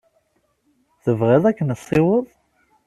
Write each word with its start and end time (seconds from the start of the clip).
Tebɣiḍ 1.03 1.43
ad 1.45 1.55
k-nessiweḍ? 1.57 2.25